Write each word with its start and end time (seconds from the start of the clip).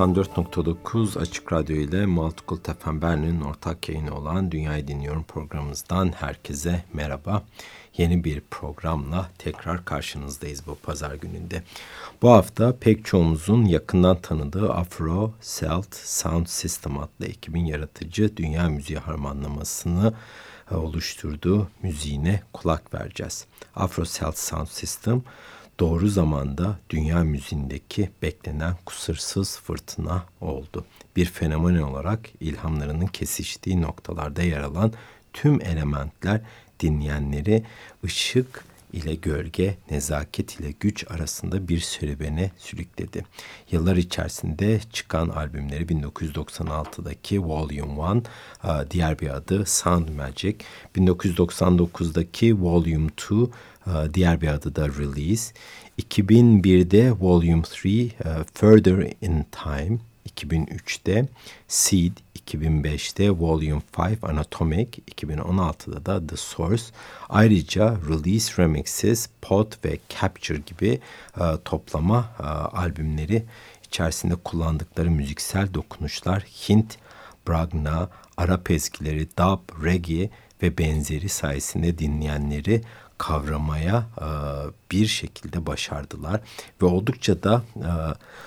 94.9 0.00 1.18
Açık 1.18 1.52
Radyo 1.52 1.76
ile 1.76 2.06
Multicult 2.06 2.82
FM 2.82 3.02
Berlin'in 3.02 3.40
ortak 3.40 3.88
yayını 3.88 4.14
olan 4.16 4.50
Dünyayı 4.50 4.88
Dinliyorum 4.88 5.24
programımızdan 5.24 6.12
herkese 6.12 6.84
merhaba. 6.92 7.42
Yeni 7.96 8.24
bir 8.24 8.40
programla 8.40 9.30
tekrar 9.38 9.84
karşınızdayız 9.84 10.66
bu 10.66 10.74
pazar 10.74 11.14
gününde. 11.14 11.62
Bu 12.22 12.30
hafta 12.30 12.76
pek 12.76 13.04
çoğumuzun 13.04 13.64
yakından 13.64 14.20
tanıdığı 14.20 14.72
Afro 14.72 15.32
Celt 15.58 15.94
Sound 15.94 16.46
System 16.46 16.98
adlı 16.98 17.26
ekibin 17.26 17.64
yaratıcı 17.64 18.36
dünya 18.36 18.68
müziği 18.68 18.98
harmanlamasını 18.98 20.14
e, 20.70 20.74
oluşturduğu 20.74 21.68
müziğine 21.82 22.42
kulak 22.52 22.94
vereceğiz. 22.94 23.46
Afro 23.76 24.04
Celt 24.04 24.38
Sound 24.38 24.68
System 24.68 25.22
doğru 25.80 26.08
zamanda 26.08 26.78
dünya 26.90 27.24
müziğindeki 27.24 28.10
beklenen 28.22 28.74
kusursuz 28.86 29.58
fırtına 29.58 30.24
oldu. 30.40 30.84
Bir 31.16 31.26
fenomen 31.26 31.76
olarak 31.76 32.28
ilhamlarının 32.40 33.06
kesiştiği 33.06 33.82
noktalarda 33.82 34.42
yer 34.42 34.60
alan 34.60 34.92
tüm 35.32 35.62
elementler 35.62 36.40
dinleyenleri 36.80 37.64
ışık 38.04 38.64
ile 38.92 39.14
gölge, 39.14 39.78
nezaket 39.90 40.60
ile 40.60 40.70
güç 40.80 41.10
arasında 41.10 41.68
bir 41.68 41.80
serüvene 41.80 42.50
sürükledi. 42.58 43.24
Yıllar 43.70 43.96
içerisinde 43.96 44.80
çıkan 44.92 45.28
albümleri 45.28 45.84
1996'daki 45.84 47.42
Volume 47.42 48.22
1, 48.64 48.90
diğer 48.90 49.18
bir 49.18 49.36
adı 49.36 49.66
Sound 49.66 50.08
Magic, 50.08 50.56
1999'daki 50.96 52.60
Volume 52.60 53.10
2, 53.12 53.34
diğer 54.14 54.40
bir 54.40 54.48
adı 54.48 54.76
da 54.76 54.88
Release, 54.88 55.54
2001'de 55.98 57.12
Volume 57.12 57.62
3, 57.84 58.14
Further 58.54 59.12
in 59.20 59.46
Time, 59.52 59.98
2003'te 60.28 61.28
Seed, 61.68 62.12
2005'te 62.46 63.30
Volume 63.30 63.82
5 63.98 64.18
Anatomic, 64.22 64.88
2016'da 65.14 66.06
da 66.06 66.26
The 66.26 66.36
Source. 66.36 66.84
Ayrıca 67.28 67.96
Release 68.08 68.62
Remixes, 68.62 69.28
Pod 69.42 69.72
ve 69.84 69.98
Capture 70.20 70.58
gibi 70.58 71.00
e, 71.40 71.42
toplama 71.64 72.30
e, 72.40 72.42
albümleri 72.76 73.44
içerisinde 73.84 74.34
kullandıkları 74.36 75.10
müziksel 75.10 75.74
dokunuşlar 75.74 76.42
Hint, 76.42 76.98
Bragna, 77.48 78.08
Arap 78.36 78.70
ezgileri, 78.70 79.28
dub, 79.38 79.84
reggae 79.84 80.30
ve 80.62 80.78
benzeri 80.78 81.28
sayesinde 81.28 81.98
dinleyenleri 81.98 82.82
kavramaya 83.20 84.06
e, 84.18 84.26
bir 84.90 85.06
şekilde 85.06 85.66
başardılar 85.66 86.40
ve 86.82 86.86
oldukça 86.86 87.42
da 87.42 87.62
e, 87.76 87.90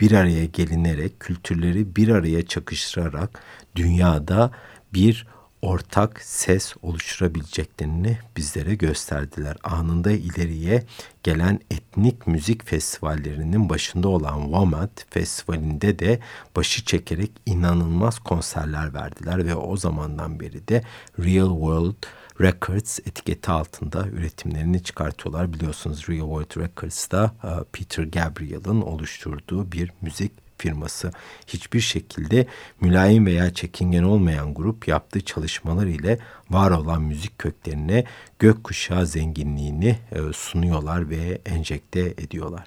bir 0.00 0.12
araya 0.12 0.44
gelinerek 0.44 1.20
kültürleri 1.20 1.96
bir 1.96 2.08
araya 2.08 2.46
çakıştırarak 2.46 3.42
dünyada 3.76 4.50
bir 4.94 5.26
ortak 5.62 6.20
ses 6.22 6.74
oluşturabileceklerini 6.82 8.18
bizlere 8.36 8.74
gösterdiler. 8.74 9.56
Anında 9.64 10.10
ileriye 10.10 10.82
gelen 11.22 11.60
etnik 11.70 12.26
müzik 12.26 12.66
festivallerinin 12.66 13.68
başında 13.68 14.08
olan 14.08 14.42
WOMAD 14.42 14.98
Festivali'nde 15.10 15.98
de 15.98 16.20
başı 16.56 16.84
çekerek 16.84 17.30
inanılmaz 17.46 18.18
konserler 18.18 18.94
verdiler 18.94 19.46
ve 19.46 19.54
o 19.54 19.76
zamandan 19.76 20.40
beri 20.40 20.68
de 20.68 20.84
Real 21.18 21.50
World 21.50 22.06
Records 22.40 22.98
etiketi 22.98 23.50
altında 23.50 24.06
üretimlerini 24.06 24.82
çıkartıyorlar. 24.82 25.52
Biliyorsunuz 25.52 26.08
Real 26.08 26.42
World 26.42 26.62
Records'da 26.66 27.34
e, 27.44 27.50
Peter 27.72 28.04
Gabriel'ın 28.04 28.80
oluşturduğu 28.80 29.72
bir 29.72 29.92
müzik 30.02 30.32
firması 30.58 31.12
hiçbir 31.46 31.80
şekilde 31.80 32.46
mülayim 32.80 33.26
veya 33.26 33.54
çekingen 33.54 34.02
olmayan 34.02 34.54
grup 34.54 34.88
yaptığı 34.88 35.20
çalışmalar 35.20 35.86
ile 35.86 36.18
var 36.50 36.70
olan 36.70 37.02
müzik 37.02 37.38
köklerine 37.38 38.04
gökkuşağı 38.38 39.06
zenginliğini 39.06 39.98
e, 40.12 40.32
sunuyorlar 40.32 41.10
ve 41.10 41.40
enjekte 41.46 42.00
ediyorlar. 42.00 42.66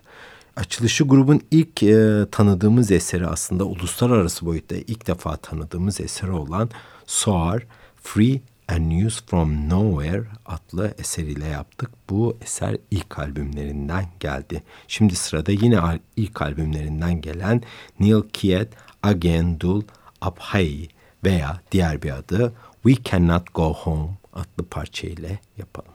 Açılışı 0.55 1.03
grubun 1.03 1.41
ilk 1.51 1.83
e, 1.83 2.25
tanıdığımız 2.31 2.91
eseri 2.91 3.27
aslında 3.27 3.63
uluslararası 3.63 4.45
boyutta 4.45 4.75
ilk 4.75 5.07
defa 5.07 5.37
tanıdığımız 5.37 6.01
eseri 6.01 6.31
olan 6.31 6.69
Soar 7.05 7.63
Free 8.03 8.41
and 8.71 8.89
News 8.89 9.21
from 9.25 9.69
Nowhere 9.69 10.23
adlı 10.45 10.93
eseriyle 10.97 11.45
yaptık. 11.47 11.89
Bu 12.09 12.37
eser 12.41 12.77
ilk 12.91 13.19
albümlerinden 13.19 14.05
geldi. 14.19 14.63
Şimdi 14.87 15.15
sırada 15.15 15.51
yine 15.51 15.79
ilk 16.15 16.41
albümlerinden 16.41 17.21
gelen 17.21 17.61
Neil 17.99 18.21
Kiet 18.33 18.67
Again 19.03 19.59
Dul 19.59 19.81
Abhay 20.21 20.87
veya 21.23 21.61
diğer 21.71 22.01
bir 22.01 22.11
adı 22.11 22.53
We 22.83 23.03
Cannot 23.03 23.53
Go 23.53 23.73
Home 23.73 24.09
adlı 24.33 24.65
parça 24.69 25.07
ile 25.07 25.39
yapalım. 25.57 25.91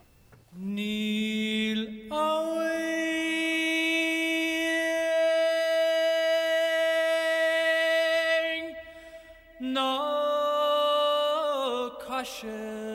Neil 0.59 2.11
away. 2.11 2.77
No 9.61 10.16
caution. 12.17 12.86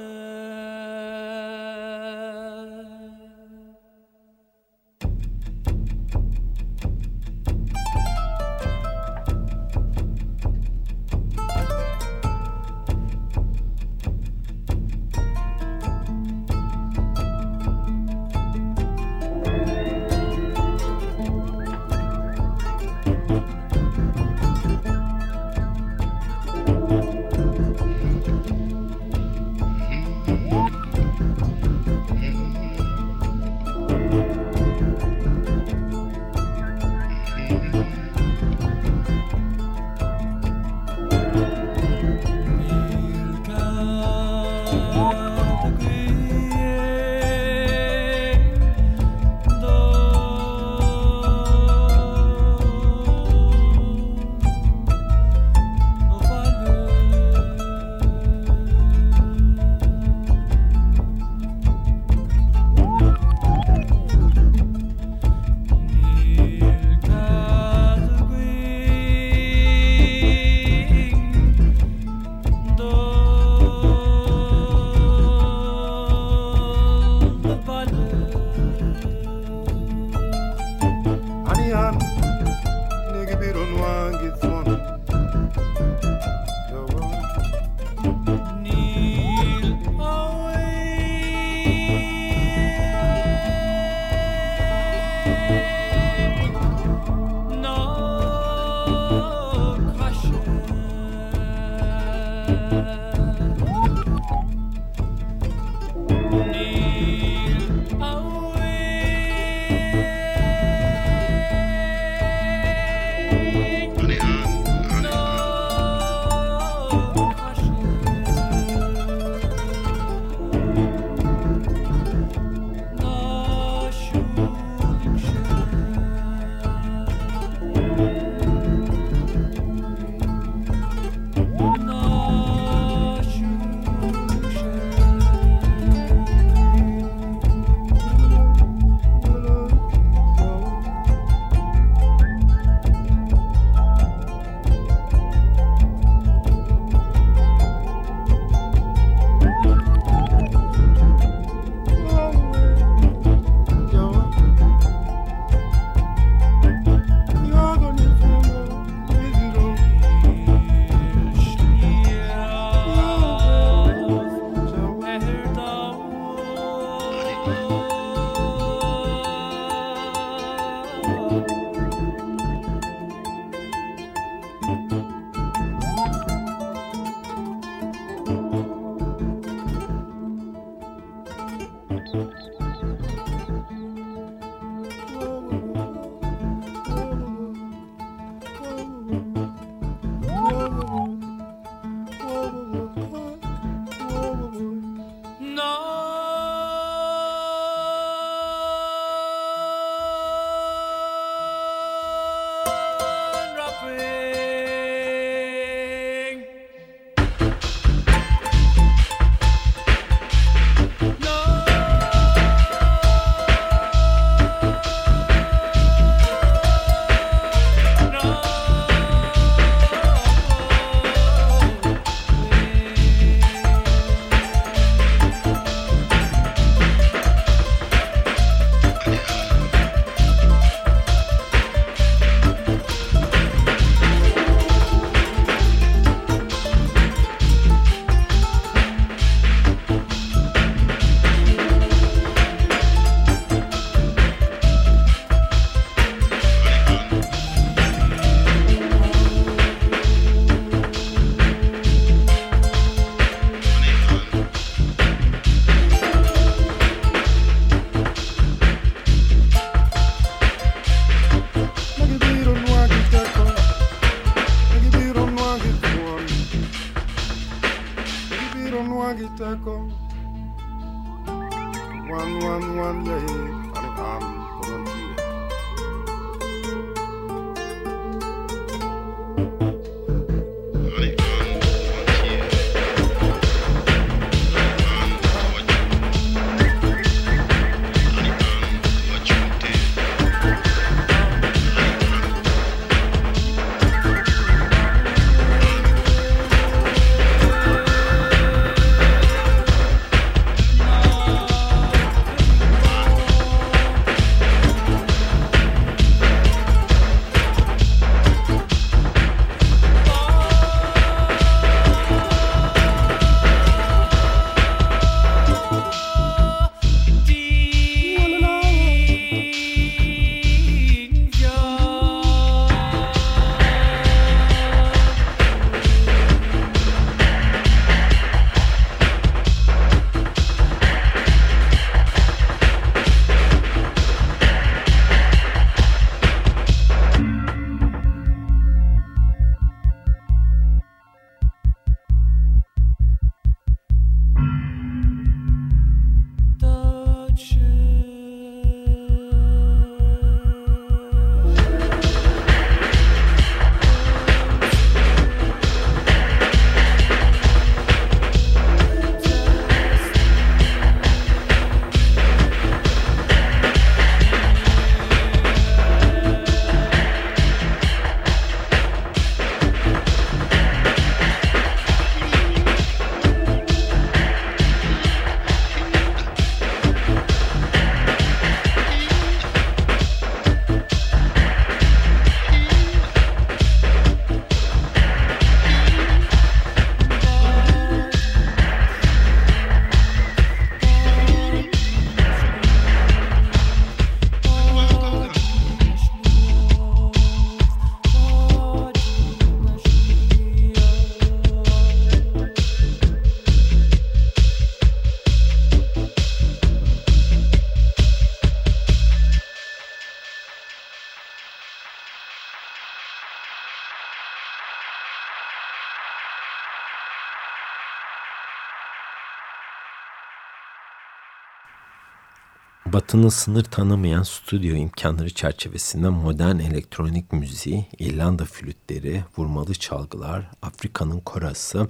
Batı'nın 423.12 423.30
sınır 423.30 423.64
tanımayan 423.64 424.24
stüdyo 424.24 424.76
imkanları 424.76 425.30
çerçevesinde 425.30 426.10
modern 426.10 426.60
elektronik 426.60 427.34
müziği, 427.34 427.86
İrlanda 428.00 428.46
flütleri, 428.46 429.24
vurmalı 429.38 429.74
çalgılar, 429.74 430.50
Afrika'nın 430.62 431.20
korası, 431.20 431.88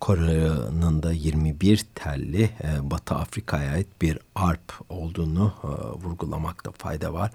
Kore'nin 0.00 1.02
da 1.02 1.12
21 1.12 1.86
telli 1.94 2.42
e, 2.42 2.90
Batı 2.90 3.14
Afrika'ya 3.14 3.72
ait 3.72 4.02
bir 4.02 4.18
arp 4.34 4.72
olduğunu 4.88 5.52
e, 5.64 5.66
vurgulamakta 6.04 6.70
fayda 6.70 7.12
var. 7.12 7.30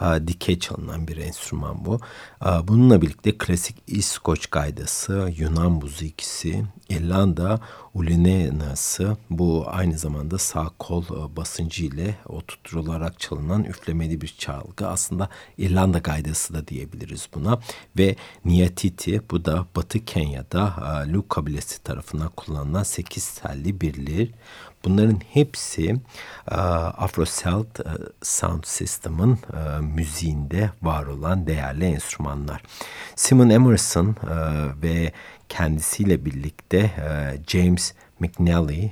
E, 0.00 0.26
dikey 0.26 0.58
çalınan 0.58 1.08
bir 1.08 1.16
enstrüman 1.16 1.84
bu. 1.84 2.00
E, 2.46 2.68
bununla 2.68 3.02
birlikte 3.02 3.38
klasik 3.38 3.76
İskoç 3.86 4.46
gaydası, 4.46 5.32
Yunan 5.36 5.72
muzikisi, 5.72 6.64
İrlanda 6.88 7.60
ulinenası 7.94 9.16
bu 9.30 9.64
aynı 9.66 9.98
zamanda 9.98 10.38
sağ 10.38 10.70
kol 10.78 11.04
basıncı 11.36 11.84
ile 11.84 12.14
oturtularak 12.26 13.20
çalınan 13.20 13.64
üflemeli 13.64 14.20
bir 14.20 14.34
çalgı. 14.38 14.88
Aslında 14.88 15.28
İrlanda 15.58 15.98
gaydası 15.98 16.54
da 16.54 16.68
diyebiliriz 16.68 17.28
buna. 17.34 17.58
Ve 17.98 18.16
Niyatiti 18.44 19.22
bu 19.30 19.44
da 19.44 19.66
Batı 19.76 20.04
Kenya'da 20.04 20.74
e, 21.06 21.12
Lu 21.12 21.28
kabilesi 21.28 21.82
tarafından 21.82 22.07
kullanılan 22.36 22.82
8 22.82 23.34
telli 23.34 23.80
bir 23.80 24.06
lir. 24.06 24.30
Bunların 24.84 25.20
hepsi 25.32 25.90
e, 26.50 26.54
Afro-Celt 26.54 27.80
e, 27.80 27.90
Sound 28.22 28.64
System'ın 28.64 29.32
e, 29.32 29.80
müziğinde 29.80 30.70
var 30.82 31.06
olan 31.06 31.46
değerli 31.46 31.84
enstrümanlar. 31.84 32.62
Simon 33.16 33.48
Emerson 33.48 34.16
ve 34.82 35.12
kendisiyle 35.48 36.24
birlikte 36.24 36.90
James 37.46 37.94
McNally 38.20 38.90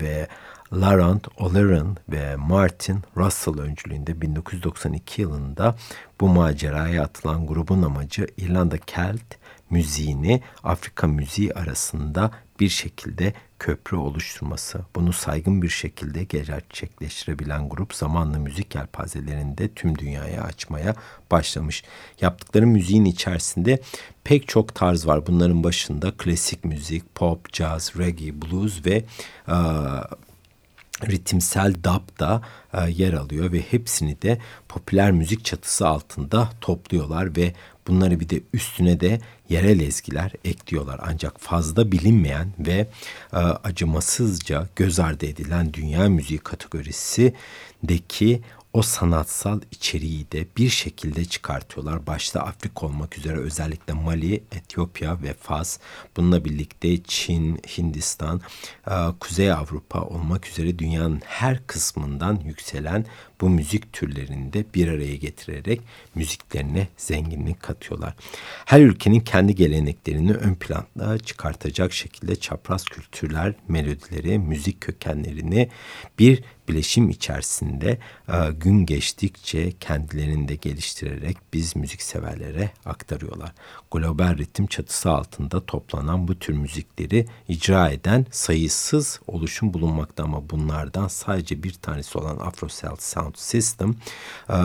ve 0.00 0.28
Laurent 0.72 1.28
O'Leary 1.38 1.80
ve 2.08 2.36
Martin 2.36 3.02
Russell 3.16 3.58
öncülüğünde 3.58 4.20
1992 4.20 5.22
yılında 5.22 5.76
bu 6.20 6.28
maceraya 6.28 7.02
atılan 7.02 7.46
grubun 7.46 7.82
amacı 7.82 8.26
İrlanda 8.36 8.78
Kelt 8.78 9.34
müziğini 9.70 10.42
Afrika 10.64 11.06
müziği 11.06 11.54
arasında 11.54 12.30
bir 12.60 12.68
şekilde 12.68 13.34
köprü 13.58 13.96
oluşturması. 13.96 14.80
Bunu 14.94 15.12
saygın 15.12 15.62
bir 15.62 15.68
şekilde 15.68 16.24
gerçekleştirebilen 16.24 17.68
grup 17.68 17.94
zamanla 17.94 18.38
müzik 18.38 18.74
yelpazelerinde 18.74 19.68
tüm 19.74 19.98
dünyaya 19.98 20.42
açmaya 20.42 20.94
başlamış. 21.30 21.84
Yaptıkları 22.20 22.66
müziğin 22.66 23.04
içerisinde 23.04 23.80
pek 24.24 24.48
çok 24.48 24.74
tarz 24.74 25.06
var. 25.06 25.26
Bunların 25.26 25.64
başında 25.64 26.10
klasik 26.10 26.64
müzik, 26.64 27.14
pop, 27.14 27.54
jazz, 27.54 27.92
reggae, 27.98 28.42
blues 28.42 28.86
ve 28.86 29.04
ritimsel 31.06 31.74
dub 31.74 32.20
da 32.20 32.42
e, 32.72 32.90
yer 32.90 33.12
alıyor 33.12 33.52
ve 33.52 33.60
hepsini 33.60 34.22
de 34.22 34.38
popüler 34.68 35.12
müzik 35.12 35.44
çatısı 35.44 35.88
altında 35.88 36.50
topluyorlar 36.60 37.36
ve 37.36 37.52
bunları 37.86 38.20
bir 38.20 38.28
de 38.28 38.40
üstüne 38.52 39.00
de 39.00 39.20
yerel 39.48 39.80
ezgiler 39.80 40.32
ekliyorlar. 40.44 41.00
Ancak 41.02 41.40
fazla 41.40 41.92
bilinmeyen 41.92 42.48
ve 42.58 42.88
e, 43.32 43.36
acımasızca 43.36 44.68
göz 44.76 45.00
ardı 45.00 45.26
edilen 45.26 45.72
dünya 45.72 46.08
müziği 46.08 46.38
kategorisindeki 46.38 48.42
o 48.78 48.82
sanatsal 48.82 49.60
içeriği 49.70 50.32
de 50.32 50.46
bir 50.56 50.68
şekilde 50.68 51.24
çıkartıyorlar. 51.24 52.06
Başta 52.06 52.40
Afrika 52.40 52.86
olmak 52.86 53.18
üzere 53.18 53.36
özellikle 53.36 53.92
Mali, 53.92 54.34
Etiyopya 54.52 55.22
ve 55.22 55.34
Fas, 55.34 55.78
bununla 56.16 56.44
birlikte 56.44 57.02
Çin, 57.02 57.56
Hindistan, 57.78 58.40
e, 58.90 58.94
Kuzey 59.20 59.52
Avrupa 59.52 60.02
olmak 60.02 60.48
üzere 60.48 60.78
dünyanın 60.78 61.20
her 61.24 61.66
kısmından 61.66 62.40
yükselen 62.44 63.06
bu 63.40 63.48
müzik 63.48 63.92
türlerini 63.92 64.52
de 64.52 64.64
bir 64.74 64.88
araya 64.88 65.16
getirerek 65.16 65.80
müziklerine 66.14 66.88
zenginlik 66.96 67.62
katıyorlar. 67.62 68.14
Her 68.64 68.80
ülkenin 68.80 69.20
kendi 69.20 69.54
geleneklerini 69.54 70.32
ön 70.32 70.54
planda 70.54 71.18
çıkartacak 71.18 71.92
şekilde 71.92 72.36
çapraz 72.36 72.84
kültürler, 72.84 73.54
melodileri, 73.68 74.38
müzik 74.38 74.80
kökenlerini 74.80 75.68
bir 76.18 76.42
bileşim 76.68 77.10
içerisinde 77.10 77.98
e, 78.28 78.52
gün 78.52 78.86
geçtikçe 78.86 79.72
kendilerini 79.72 80.48
de 80.48 80.54
geliştirerek 80.54 81.36
biz 81.52 81.76
müzikseverlere 81.76 82.70
aktarıyorlar. 82.84 83.52
Global 83.90 84.36
ritim 84.38 84.66
çatısı 84.66 85.10
altında 85.10 85.66
toplanan 85.66 86.28
bu 86.28 86.38
tür 86.38 86.54
müzikleri 86.54 87.26
icra 87.48 87.90
eden 87.90 88.26
sayısız 88.30 89.20
oluşum 89.26 89.74
bulunmakta 89.74 90.24
ama 90.24 90.50
bunlardan 90.50 91.08
sadece 91.08 91.62
bir 91.62 91.72
tanesi 91.72 92.18
olan 92.18 92.36
Afro 92.36 92.68
Sound 92.98 93.34
System 93.36 93.94
e, 94.50 94.56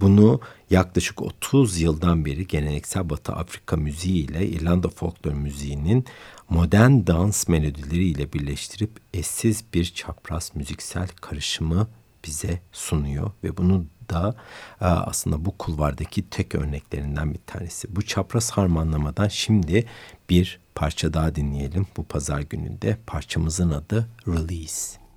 bunu 0.00 0.40
yaklaşık 0.70 1.22
30 1.22 1.80
yıldan 1.80 2.24
beri 2.24 2.46
geleneksel 2.46 3.10
Batı 3.10 3.32
Afrika 3.32 3.76
müziği 3.76 4.24
ile 4.24 4.46
İrlanda 4.46 4.88
folklor 4.88 5.32
müziğinin 5.32 6.04
modern 6.50 7.06
dans 7.06 7.48
melodileriyle 7.48 8.32
birleştirip 8.32 8.90
eşsiz 9.14 9.64
bir 9.74 9.84
çapraz 9.84 10.52
müziksel 10.54 11.08
karışımı 11.08 11.88
bize 12.24 12.60
sunuyor 12.72 13.30
ve 13.44 13.56
bunu 13.56 13.86
da 14.10 14.34
e, 14.80 14.84
aslında 14.84 15.44
bu 15.44 15.58
kulvardaki 15.58 16.30
tek 16.30 16.54
örneklerinden 16.54 17.34
bir 17.34 17.40
tanesi. 17.46 17.96
Bu 17.96 18.02
çapraz 18.02 18.50
harmanlamadan 18.50 19.28
şimdi 19.28 19.86
bir 20.30 20.60
parça 20.74 21.14
daha 21.14 21.34
dinleyelim 21.34 21.86
bu 21.96 22.04
pazar 22.04 22.40
gününde. 22.40 22.98
Parçamızın 23.06 23.70
adı 23.70 24.08
Release. 24.28 25.07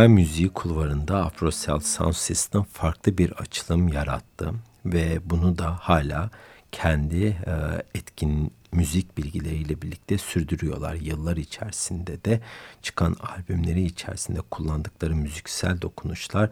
Dünya 0.00 0.08
müziği 0.08 0.48
kulvarında 0.48 1.24
Afrocell 1.24 1.80
Sound 1.80 2.12
System 2.12 2.62
farklı 2.62 3.18
bir 3.18 3.32
açılım 3.32 3.88
yarattı 3.88 4.50
ve 4.84 5.18
bunu 5.24 5.58
da 5.58 5.76
hala 5.80 6.30
kendi 6.72 7.24
e, 7.26 7.54
etkin 7.94 8.52
müzik 8.72 9.18
bilgileriyle 9.18 9.82
birlikte 9.82 10.18
sürdürüyorlar. 10.18 10.94
Yıllar 10.94 11.36
içerisinde 11.36 12.24
de 12.24 12.40
çıkan 12.82 13.16
albümleri 13.20 13.82
içerisinde 13.82 14.40
kullandıkları 14.50 15.16
müziksel 15.16 15.80
dokunuşlar 15.80 16.50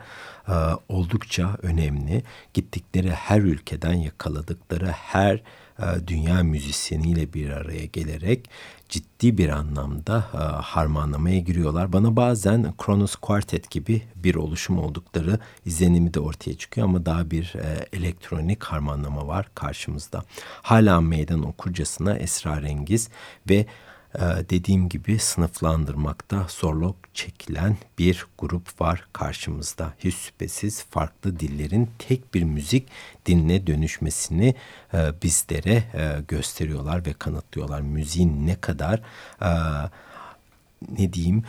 e, 0.49 0.55
oldukça 0.89 1.57
önemli. 1.63 2.23
Gittikleri 2.55 3.11
her 3.11 3.41
ülkeden 3.41 3.95
yakaladıkları 3.95 4.87
her 4.87 5.43
e, 5.79 6.07
dünya 6.07 6.43
müzisyeniyle 6.43 7.33
bir 7.33 7.51
araya 7.51 7.85
gelerek 7.85 8.51
ciddi 8.89 9.39
bir 9.39 9.49
anlamda 9.49 10.25
e, 10.35 10.37
harmanlamaya 10.63 11.39
giriyorlar. 11.39 11.93
Bana 11.93 12.17
bazen 12.17 12.75
Kronos 12.79 13.17
Quartet 13.17 13.71
gibi 13.71 14.03
bir 14.17 14.35
oluşum 14.35 14.79
oldukları 14.79 15.39
izlenimi 15.67 16.15
de 16.15 16.21
ortaya 16.21 16.55
çıkıyor 16.55 16.87
ama 16.87 17.07
daha 17.07 17.31
bir 17.31 17.55
e, 17.55 17.87
elektronik 17.93 18.65
harmanlama 18.65 19.27
var 19.27 19.49
karşımızda. 19.55 20.25
Hala 20.63 21.01
meydan 21.01 21.43
okurcasına 21.43 22.17
esrarengiz 22.17 23.09
ve 23.49 23.67
dediğim 24.51 24.89
gibi 24.89 25.19
sınıflandırmakta 25.19 26.47
zorluk 26.49 26.97
çekilen 27.15 27.77
bir 27.99 28.27
grup 28.39 28.81
var 28.81 29.09
karşımızda. 29.13 29.95
Hiç 29.99 30.15
şüphesiz 30.15 30.85
farklı 30.85 31.41
dillerin 31.41 31.91
tek 31.99 32.35
bir 32.35 32.43
müzik 32.43 32.89
diline 33.27 33.67
dönüşmesini 33.67 34.55
e, 34.95 35.13
bizlere 35.23 35.75
e, 35.75 36.23
gösteriyorlar 36.29 37.07
ve 37.07 37.13
kanıtlıyorlar. 37.13 37.81
Müziğin 37.81 38.47
ne 38.47 38.61
kadar 38.61 39.03
e, 39.43 39.51
ne 40.99 41.13
diyeyim 41.13 41.45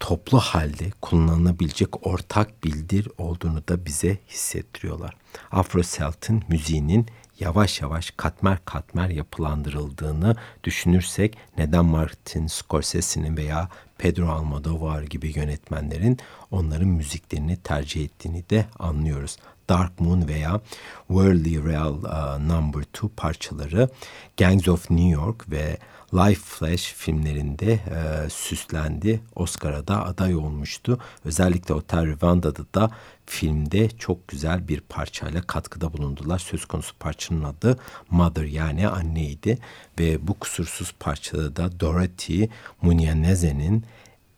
toplu 0.00 0.38
halde 0.38 0.90
kullanılabilecek 1.00 2.06
ortak 2.06 2.64
bildir 2.64 3.08
olduğunu 3.18 3.68
da 3.68 3.86
bize 3.86 4.18
hissettiriyorlar. 4.28 5.16
Afro 5.52 5.82
Celt'in 5.82 6.44
müziğinin 6.48 7.06
yavaş 7.40 7.80
yavaş 7.80 8.10
katmer 8.16 8.58
katmer 8.64 9.08
yapılandırıldığını 9.08 10.36
düşünürsek 10.64 11.38
neden 11.58 11.84
Martin 11.84 12.46
Scorsese'nin 12.46 13.36
veya 13.36 13.68
Pedro 13.98 14.28
Almodovar 14.28 15.02
gibi 15.02 15.32
yönetmenlerin 15.38 16.18
onların 16.50 16.88
müziklerini 16.88 17.56
tercih 17.56 18.04
ettiğini 18.04 18.50
de 18.50 18.66
anlıyoruz. 18.78 19.36
Dark 19.68 20.00
Moon 20.00 20.28
veya 20.28 20.60
Worldly 21.08 21.64
Real 21.64 21.94
uh, 21.94 22.38
Number 22.38 22.80
2 22.80 23.08
parçaları 23.16 23.88
Gangs 24.36 24.68
of 24.68 24.90
New 24.90 25.08
York 25.08 25.50
ve 25.50 25.78
Life 26.14 26.40
Flash 26.40 26.92
filmlerinde 26.92 27.72
e, 27.72 28.30
süslendi. 28.30 29.20
Oscar'a 29.34 29.86
da 29.88 30.04
aday 30.04 30.36
olmuştu. 30.36 30.98
Özellikle 31.24 31.74
Hotel 31.74 32.12
Rwanda'da 32.12 32.64
da 32.74 32.90
filmde 33.26 33.88
çok 33.88 34.28
güzel 34.28 34.68
bir 34.68 34.80
parçayla 34.80 35.42
katkıda 35.42 35.92
bulundular. 35.92 36.38
Söz 36.38 36.64
konusu 36.64 36.98
parçanın 36.98 37.44
adı 37.44 37.78
Mother 38.10 38.44
yani 38.44 38.88
anneydi. 38.88 39.58
Ve 39.98 40.28
bu 40.28 40.34
kusursuz 40.34 40.94
parçada 41.00 41.56
da 41.56 41.80
Dorothy 41.80 42.46
Munyaneze'nin 42.82 43.84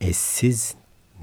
eşsiz 0.00 0.74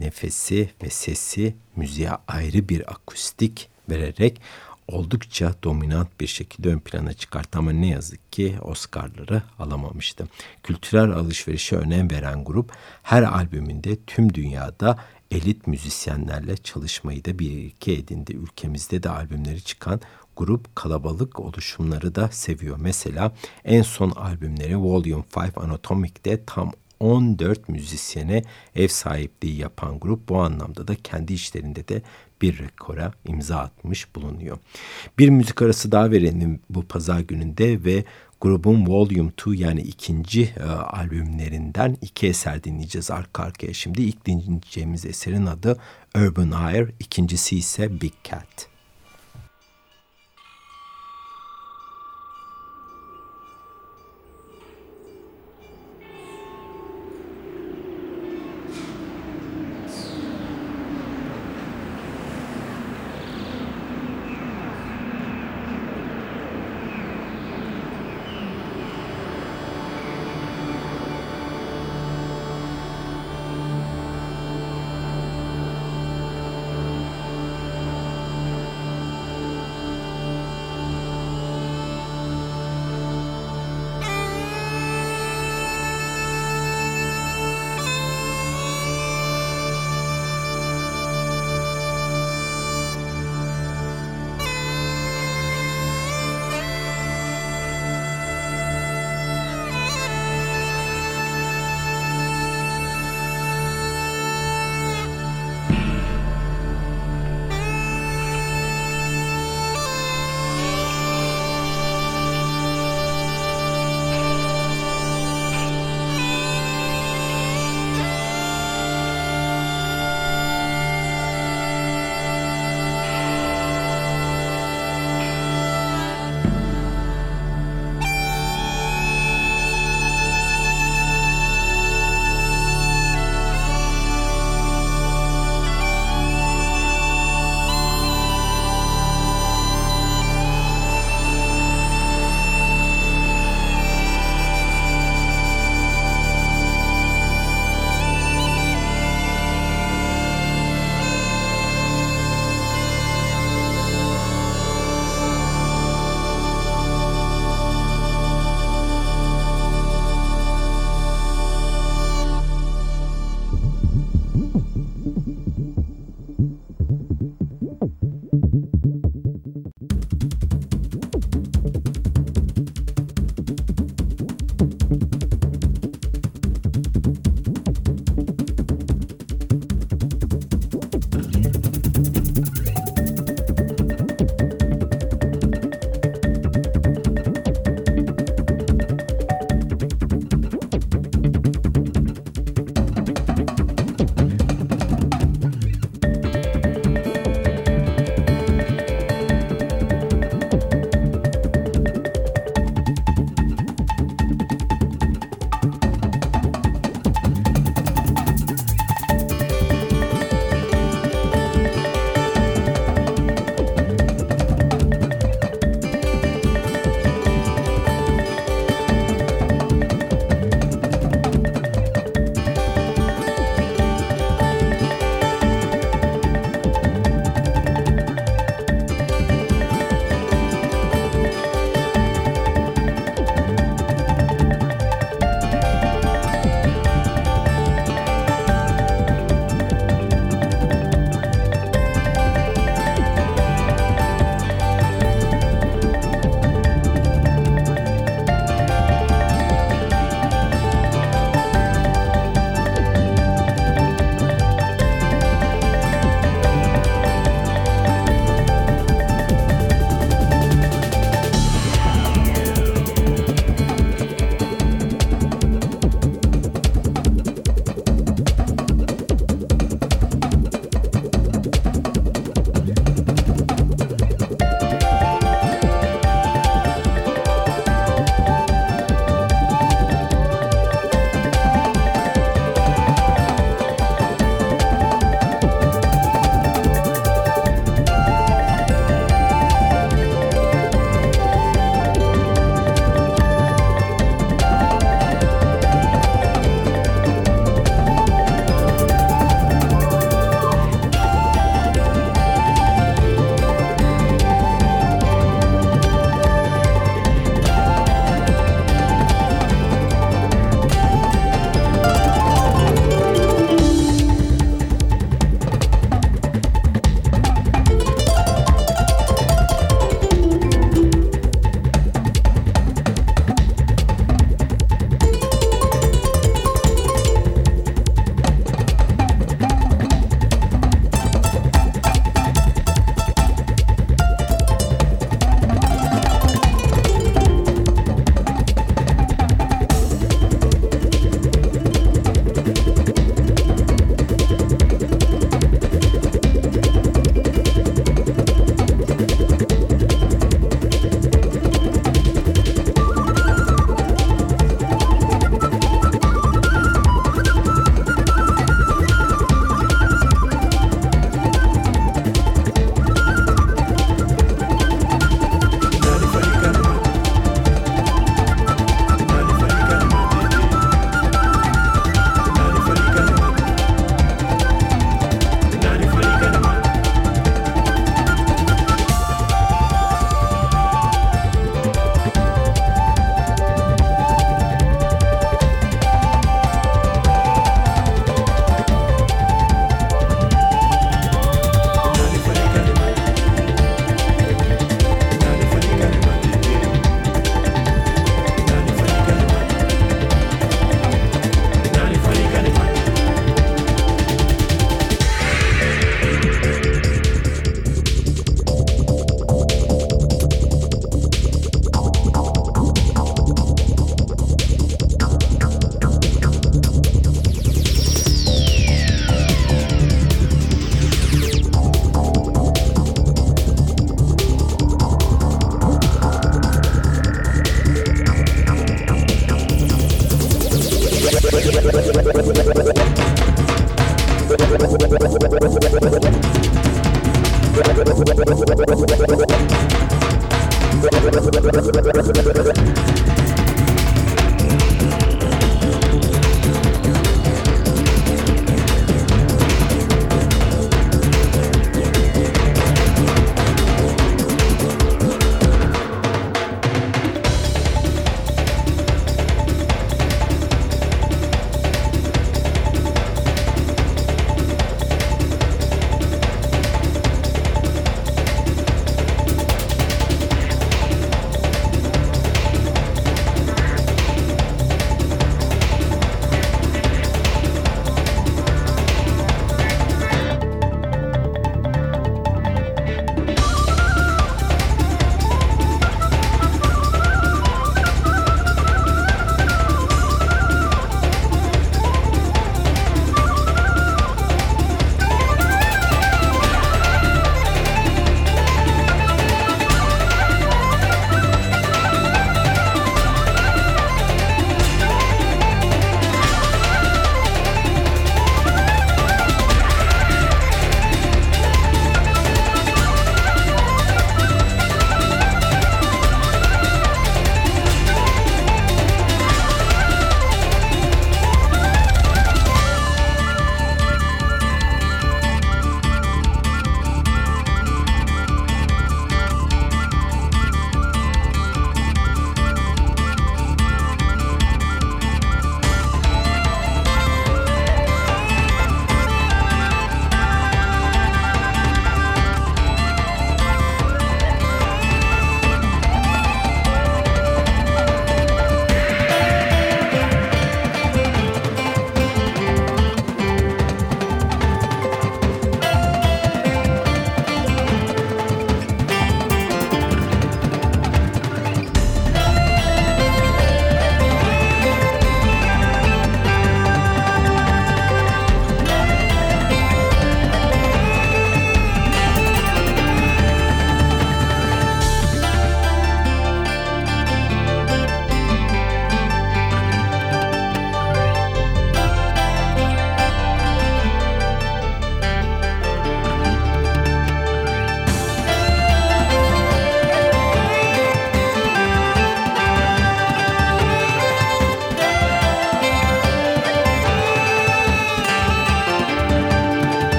nefesi 0.00 0.70
ve 0.82 0.90
sesi 0.90 1.54
müziğe 1.76 2.10
ayrı 2.28 2.68
bir 2.68 2.92
akustik 2.92 3.71
vererek 3.90 4.40
oldukça 4.88 5.54
dominant 5.62 6.20
bir 6.20 6.26
şekilde 6.26 6.68
ön 6.68 6.78
plana 6.78 7.12
çıkarttı 7.12 7.58
ama 7.58 7.72
ne 7.72 7.88
yazık 7.88 8.32
ki 8.32 8.56
Oscar'ları 8.62 9.42
alamamıştı. 9.58 10.28
Kültürel 10.62 11.10
alışverişe 11.10 11.76
önem 11.76 12.10
veren 12.10 12.44
grup 12.44 12.72
her 13.02 13.22
albümünde 13.22 13.96
tüm 14.06 14.34
dünyada 14.34 14.98
elit 15.30 15.66
müzisyenlerle 15.66 16.56
çalışmayı 16.56 17.24
da 17.24 17.38
bir 17.38 17.50
iki 17.50 17.92
edindi. 17.92 18.32
Ülkemizde 18.32 19.02
de 19.02 19.10
albümleri 19.10 19.62
çıkan 19.62 20.00
grup 20.36 20.76
kalabalık 20.76 21.40
oluşumları 21.40 22.14
da 22.14 22.28
seviyor. 22.28 22.76
Mesela 22.80 23.32
en 23.64 23.82
son 23.82 24.10
albümleri 24.10 24.78
Volume 24.78 25.24
5 25.36 25.50
Anatomic'te 25.56 26.44
tam 26.44 26.72
14 27.00 27.68
müzisyene 27.68 28.42
ev 28.76 28.88
sahipliği 28.88 29.56
yapan 29.56 30.00
grup 30.00 30.28
bu 30.28 30.40
anlamda 30.40 30.88
da 30.88 30.94
kendi 30.94 31.32
işlerinde 31.32 31.88
de 31.88 32.02
bir 32.42 32.58
rekora 32.58 33.12
imza 33.24 33.56
atmış 33.56 34.14
bulunuyor. 34.14 34.58
Bir 35.18 35.28
müzik 35.28 35.62
arası 35.62 35.92
daha 35.92 36.10
verelim 36.10 36.60
bu 36.70 36.82
pazar 36.82 37.20
gününde 37.20 37.84
ve 37.84 38.04
grubun 38.40 38.86
Volume 38.86 39.30
2 39.38 39.62
yani 39.62 39.80
ikinci 39.80 40.42
e, 40.42 40.62
albümlerinden 40.72 41.96
iki 42.00 42.26
eser 42.26 42.64
dinleyeceğiz 42.64 43.10
arka 43.10 43.42
arkaya. 43.42 43.74
Şimdi 43.74 44.02
ilk 44.02 44.26
dinleyeceğimiz 44.26 45.06
eserin 45.06 45.46
adı 45.46 45.78
Urban 46.16 46.50
Air, 46.50 46.88
ikincisi 47.00 47.56
ise 47.56 48.00
Big 48.00 48.12
Cat. 48.24 48.71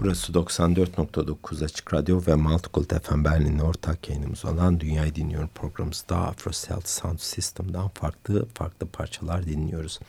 Burası 0.00 0.32
94.9 0.32 1.64
Açık 1.64 1.94
Radyo 1.94 2.22
ve 2.26 2.34
Multicult 2.34 3.04
FM 3.04 3.24
Berlin'in 3.24 3.58
ortak 3.58 4.08
yayınımız 4.08 4.44
olan 4.44 4.80
Dünyayı 4.80 5.14
Dinliyorum 5.14 5.50
programımızda 5.54 6.16
Afro 6.16 6.50
Cell 6.50 6.80
Sound 6.84 7.18
System'dan 7.18 7.88
farklı 7.88 8.46
farklı 8.54 8.86
parçalar 8.86 9.46
dinliyoruz. 9.46 10.00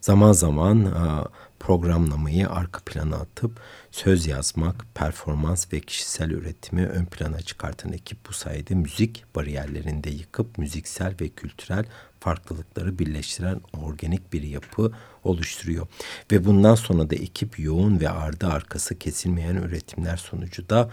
Zaman 0.00 0.32
zaman 0.32 0.92
programlamayı 1.60 2.50
arka 2.50 2.80
plana 2.86 3.16
atıp 3.16 3.60
söz 3.90 4.26
yazmak, 4.26 4.86
performans 4.94 5.72
ve 5.72 5.80
kişisel 5.80 6.30
üretimi 6.30 6.86
ön 6.86 7.04
plana 7.04 7.40
çıkartan 7.40 7.92
ekip 7.92 8.28
bu 8.28 8.32
sayede 8.32 8.74
müzik 8.74 9.24
bariyerlerinde 9.34 10.10
yıkıp 10.10 10.58
müziksel 10.58 11.14
ve 11.20 11.28
kültürel 11.28 11.84
farklılıkları 12.20 12.98
birleştiren 12.98 13.60
organik 13.72 14.32
bir 14.32 14.42
yapı 14.42 14.92
oluşturuyor. 15.28 15.86
Ve 16.32 16.44
bundan 16.44 16.74
sonra 16.74 17.10
da 17.10 17.14
ekip 17.14 17.58
yoğun 17.58 18.00
ve 18.00 18.10
ardı 18.10 18.46
arkası 18.46 18.98
kesilmeyen 18.98 19.56
üretimler 19.56 20.16
sonucu 20.16 20.68
da 20.68 20.90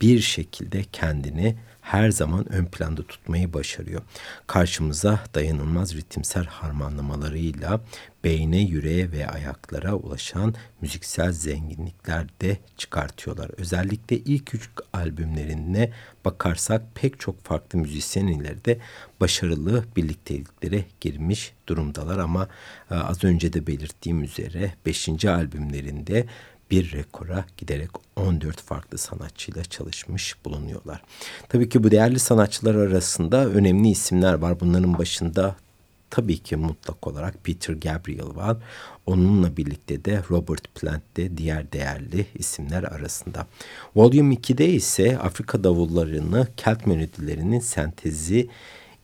bir 0.00 0.20
şekilde 0.20 0.84
kendini 0.92 1.56
her 1.90 2.10
zaman 2.10 2.52
ön 2.52 2.64
planda 2.64 3.02
tutmayı 3.02 3.52
başarıyor. 3.52 4.02
Karşımıza 4.46 5.20
dayanılmaz 5.34 5.94
ritimsel 5.94 6.44
harmanlamalarıyla 6.44 7.80
beyne, 8.24 8.60
yüreğe 8.60 9.12
ve 9.12 9.28
ayaklara 9.28 9.94
ulaşan 9.94 10.54
müziksel 10.80 11.32
zenginlikler 11.32 12.26
de 12.40 12.56
çıkartıyorlar. 12.76 13.50
Özellikle 13.56 14.16
ilk 14.16 14.54
üç 14.54 14.70
albümlerine 14.92 15.90
bakarsak 16.24 16.82
pek 16.94 17.20
çok 17.20 17.44
farklı 17.44 17.78
müzisyen 17.78 18.26
ileride 18.26 18.78
başarılı 19.20 19.84
birlikteliklere 19.96 20.84
girmiş 21.00 21.52
durumdalar 21.66 22.18
ama 22.18 22.48
e, 22.90 22.94
az 22.94 23.24
önce 23.24 23.52
de 23.52 23.66
belirttiğim 23.66 24.22
üzere 24.22 24.74
5. 24.86 25.24
albümlerinde 25.24 26.26
bir 26.70 26.92
rekora 26.92 27.44
giderek 27.56 27.90
14 28.16 28.62
farklı 28.62 28.98
sanatçıyla 28.98 29.64
çalışmış 29.64 30.36
bulunuyorlar. 30.44 31.02
Tabii 31.48 31.68
ki 31.68 31.84
bu 31.84 31.90
değerli 31.90 32.18
sanatçılar 32.18 32.74
arasında 32.74 33.46
önemli 33.46 33.88
isimler 33.88 34.34
var. 34.34 34.60
Bunların 34.60 34.98
başında 34.98 35.56
tabii 36.10 36.38
ki 36.38 36.56
mutlak 36.56 37.06
olarak 37.06 37.44
Peter 37.44 37.74
Gabriel 37.74 38.36
var. 38.36 38.56
Onunla 39.06 39.56
birlikte 39.56 40.04
de 40.04 40.22
Robert 40.30 40.74
Plant 40.74 41.02
de 41.16 41.36
diğer 41.36 41.72
değerli 41.72 42.26
isimler 42.34 42.82
arasında. 42.82 43.46
Volume 43.96 44.34
2'de 44.34 44.68
ise 44.68 45.18
Afrika 45.18 45.64
davullarını, 45.64 46.48
Kelt 46.56 46.86
melodilerinin 46.86 47.60
sentezi 47.60 48.48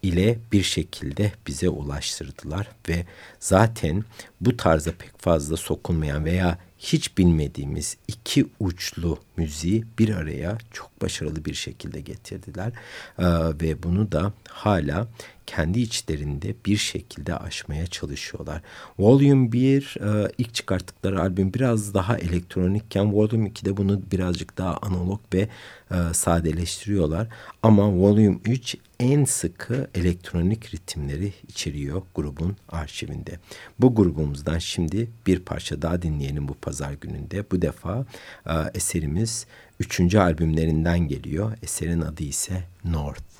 ile 0.03 0.39
bir 0.53 0.63
şekilde 0.63 1.33
bize 1.47 1.69
ulaştırdılar 1.69 2.69
ve 2.89 3.05
zaten 3.41 4.05
bu 4.41 4.57
tarza 4.57 4.93
pek 4.93 5.19
fazla 5.19 5.57
sokulmayan 5.57 6.25
veya 6.25 6.59
hiç 6.79 7.19
bilmediğimiz 7.19 7.97
iki 8.09 8.47
uçlu 8.61 9.19
müziği 9.37 9.85
bir 9.99 10.15
araya 10.15 10.59
çok 10.73 11.03
başarılı 11.03 11.45
bir 11.45 11.55
şekilde 11.55 12.01
getirdiler. 12.01 12.73
Ee, 13.19 13.25
ve 13.63 13.83
bunu 13.83 14.13
da 14.13 14.33
hala 14.49 15.09
kendi 15.47 15.81
içlerinde 15.81 16.55
bir 16.67 16.77
şekilde 16.77 17.37
aşmaya 17.37 17.87
çalışıyorlar. 17.87 18.63
Volume 18.99 19.53
1 19.53 19.97
e, 20.01 20.33
ilk 20.39 20.55
çıkarttıkları 20.55 21.21
albüm 21.21 21.55
biraz 21.55 21.95
daha 21.95 22.19
elektronikken 22.19 23.13
Volume 23.13 23.49
2'de 23.49 23.77
bunu 23.77 24.01
birazcık 24.11 24.59
daha 24.59 24.77
analog 24.77 25.21
ve 25.35 25.49
e, 25.91 25.97
sadeleştiriyorlar. 26.13 27.29
Ama 27.63 27.93
Volume 27.93 28.39
3 28.45 28.77
en 29.01 29.25
sıkı 29.25 29.91
elektronik 29.95 30.75
ritimleri 30.75 31.33
içeriyor 31.49 32.03
grubun 32.15 32.57
arşivinde. 32.69 33.39
Bu 33.79 33.95
grubumuzdan 33.95 34.59
şimdi 34.59 35.11
bir 35.27 35.41
parça 35.41 35.83
daha 35.83 36.03
dinleyelim 36.03 36.49
bu 36.49 36.55
pazar 36.55 36.93
gününde. 36.93 37.51
Bu 37.51 37.63
defa 37.63 38.07
e, 38.47 38.53
eserimiz 38.75 39.47
üçüncü 39.81 40.19
albümlerinden 40.19 41.09
geliyor. 41.09 41.53
Eserin 41.63 42.01
adı 42.01 42.23
ise 42.23 42.65
North. 42.85 43.36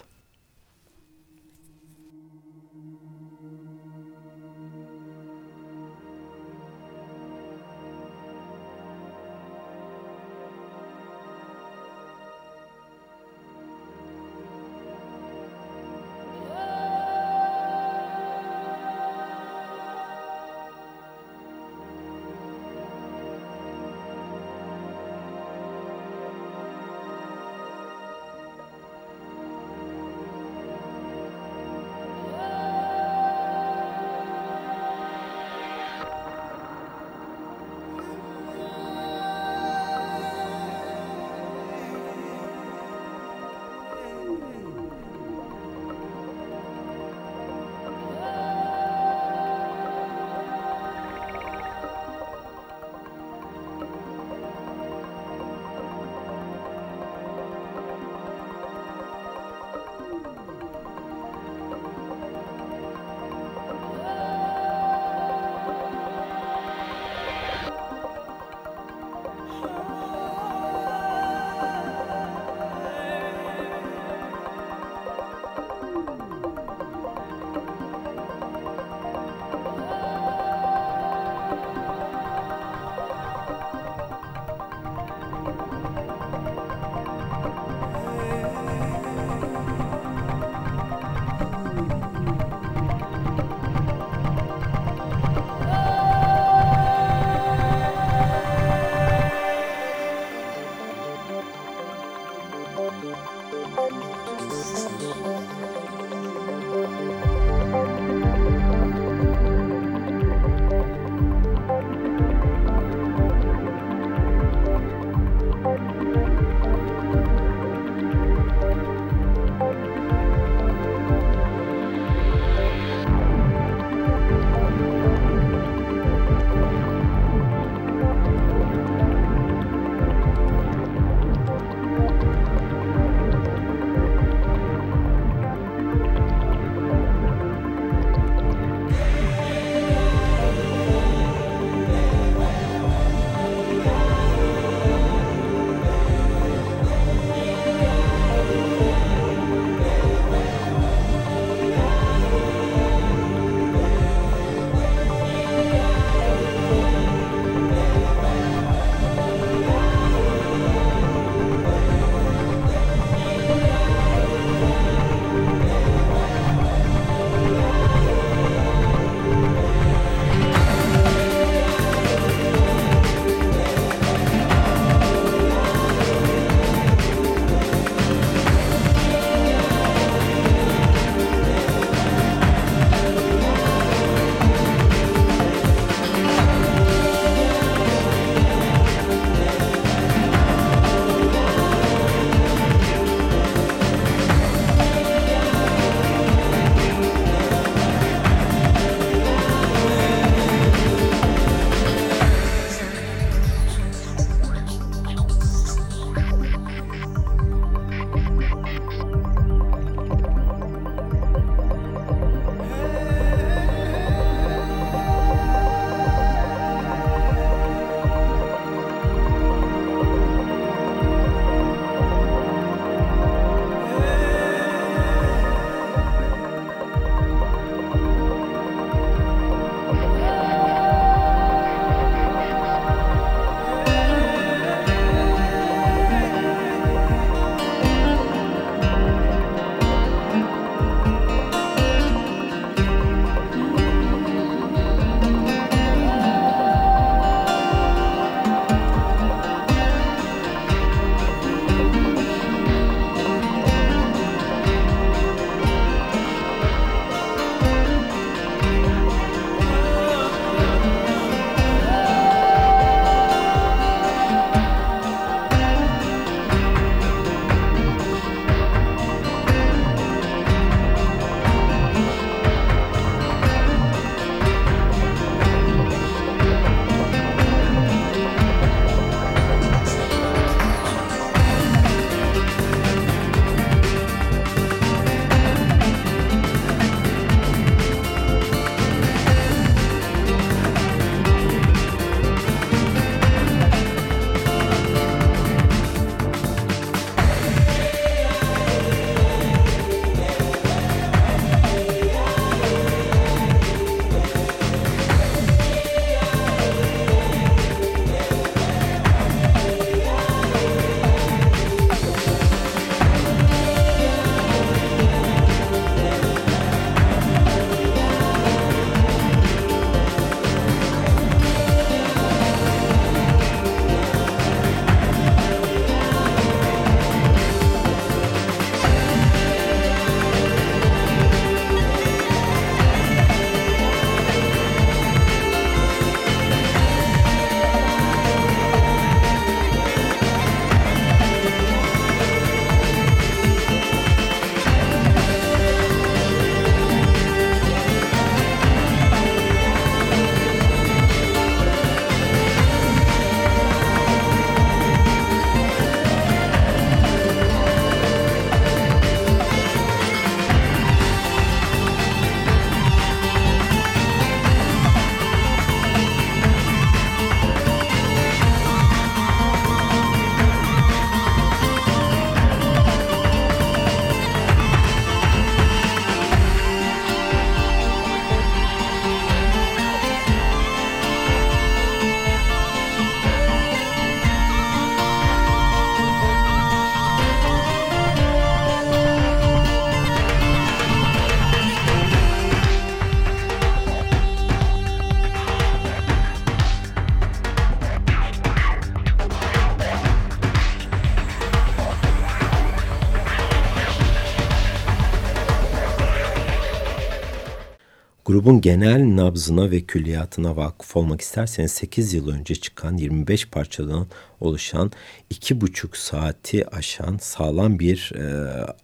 Genel 408.67 409.17
nabzına 409.17 409.71
ve 409.71 409.81
külliyatına 409.81 410.57
vakıf 410.57 410.97
olmak 410.97 411.21
isterseniz 411.21 411.73
8 411.73 412.15
yıl 412.15 412.29
önce 412.29 412.55
çıkan 412.55 412.97
25 412.97 413.49
parçadan 413.49 414.07
oluşan 414.41 414.93
2,5 415.31 415.97
saati 415.97 416.69
aşan 416.69 417.17
sağlam 417.17 417.79
bir 417.79 418.13
e, 418.15 418.25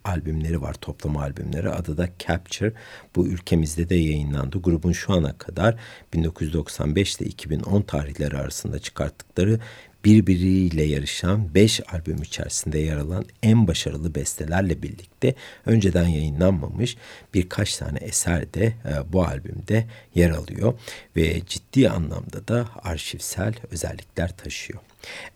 albümleri 0.04 0.62
var 0.62 0.74
toplam 0.74 1.16
albümleri. 1.16 1.70
Adı 1.70 1.96
da 1.96 2.08
Capture. 2.18 2.72
Bu 3.16 3.26
ülkemizde 3.26 3.88
de 3.88 3.94
yayınlandı. 3.94 4.58
Grubun 4.58 4.92
şu 4.92 5.12
ana 5.12 5.38
kadar 5.38 5.76
1995 6.14 7.16
ile 7.16 7.28
2010 7.28 7.82
tarihleri 7.82 8.36
arasında 8.36 8.78
çıkarttıkları 8.78 9.60
birbiriyle 10.04 10.82
yarışan 10.82 11.54
5 11.54 11.80
albüm 11.92 12.22
içerisinde 12.22 12.78
yer 12.78 12.96
alan 12.96 13.24
en 13.42 13.68
başarılı 13.68 14.14
bestelerle 14.14 14.82
birlikte 14.82 15.34
önceden 15.66 16.08
yayınlanmamış 16.08 16.96
birkaç 17.34 17.76
tane 17.76 17.98
eser 17.98 18.54
de 18.54 18.64
e, 18.64 19.12
bu 19.12 19.24
albümde 19.24 19.86
yer 20.14 20.30
alıyor 20.30 20.74
ve 21.16 21.46
ciddi 21.46 21.90
anlamda 21.90 22.48
da 22.48 22.68
arşivsel 22.82 23.54
özellikler 23.70 24.36
taşıyor. 24.36 24.80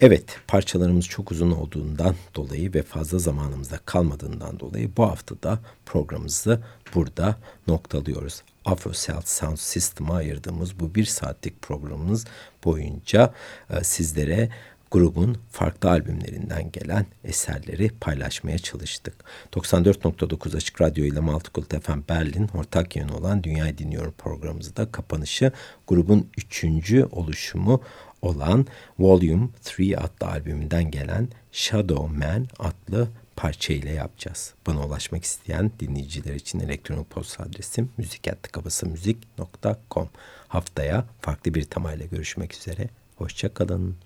Evet 0.01 0.25
parçalarımız 0.49 1.07
çok 1.07 1.33
uzun 1.33 1.51
olduğundan 1.51 2.15
dolayı 2.35 2.75
ve 2.75 2.83
fazla 2.83 3.19
zamanımızda 3.19 3.79
kalmadığından 3.87 4.61
dolayı 4.61 4.91
bu 4.97 5.03
hafta 5.03 5.43
da 5.43 5.59
programımızı 5.87 6.61
burada 6.95 7.37
noktalıyoruz. 7.67 8.43
Afro 8.65 8.93
Sound 9.25 9.57
System'a 9.57 10.15
ayırdığımız 10.15 10.81
bu 10.81 10.95
bir 10.95 11.05
saatlik 11.05 11.63
programımız 11.63 12.25
boyunca 12.67 13.35
e, 13.71 13.85
sizlere 13.85 14.49
grubun 14.91 15.37
farklı 15.51 15.91
albümlerinden 15.91 16.73
gelen 16.73 17.07
eserleri 17.25 17.91
paylaşmaya 18.01 18.59
çalıştık. 18.59 19.15
94.9 19.53 20.57
Açık 20.57 20.81
Radyo 20.81 21.05
ile 21.05 21.21
Multicult 21.21 21.85
FM 21.85 22.01
Berlin 22.09 22.49
ortak 22.55 22.97
yönü 22.97 23.13
olan 23.13 23.43
Dünyayı 23.43 23.79
Dinliyorum 23.79 24.15
programımızı 24.19 24.77
da 24.77 24.93
kapanışı 24.93 25.53
grubun 25.87 26.29
üçüncü 26.37 27.05
oluşumu 27.05 27.83
olan 28.23 28.67
Volume 28.99 29.49
3 29.79 29.81
adlı 29.81 30.33
albümünden 30.33 30.91
gelen 30.91 31.29
Shadow 31.53 32.19
Man 32.19 32.47
adlı 32.59 33.09
parça 33.37 33.73
ile 33.73 33.91
yapacağız. 33.91 34.55
Bana 34.67 34.87
ulaşmak 34.87 35.25
isteyen 35.25 35.71
dinleyiciler 35.81 36.35
için 36.35 36.61
elektronik 36.61 37.11
posta 37.11 37.45
adresim 37.45 37.93
müzik.kabasamüzik.com 37.97 40.09
Haftaya 40.49 41.05
farklı 41.21 41.55
bir 41.55 41.65
temayla 41.65 42.07
görüşmek 42.07 42.55
üzere. 42.55 42.89
Hoşçakalın. 43.17 43.97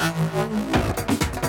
Thank 0.00 1.44